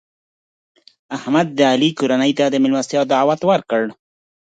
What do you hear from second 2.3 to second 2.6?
ته د